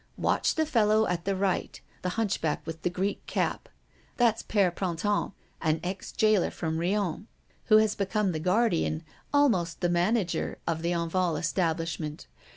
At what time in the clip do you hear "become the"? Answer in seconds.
7.93-8.39